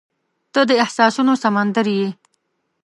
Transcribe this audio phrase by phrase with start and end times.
[0.53, 2.09] •ته د احساسونو سمندر یې.